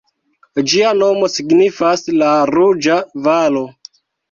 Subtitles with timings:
[0.71, 2.99] Ĝia nomo signifas "La Ruĝa
[3.31, 3.65] Valo".